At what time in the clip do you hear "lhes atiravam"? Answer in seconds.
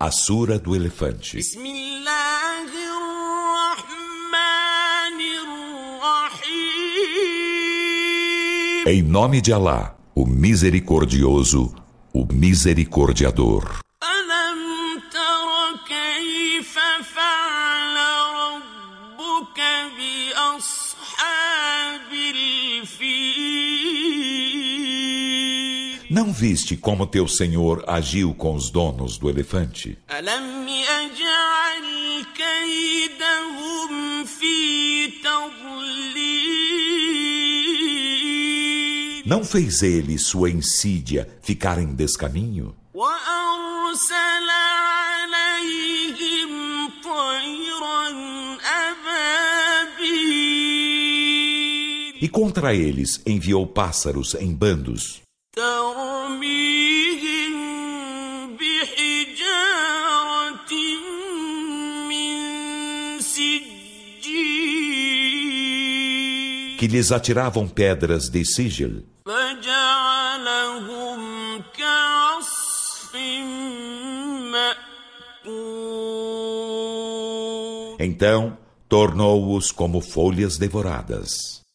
66.86-67.66